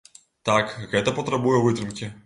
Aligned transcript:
Так, 0.49 0.73
гэта 0.95 1.15
патрабуе 1.21 1.63
вытрымкі. 1.69 2.15